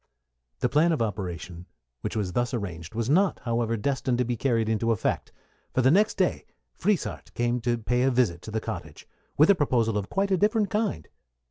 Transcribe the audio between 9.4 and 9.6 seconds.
a